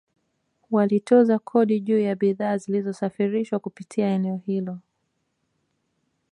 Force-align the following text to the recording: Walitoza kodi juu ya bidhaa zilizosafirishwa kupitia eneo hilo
Walitoza 0.71 1.39
kodi 1.39 1.79
juu 1.79 1.99
ya 1.99 2.15
bidhaa 2.15 2.57
zilizosafirishwa 2.57 3.59
kupitia 3.59 4.07
eneo 4.07 4.37
hilo 4.45 4.79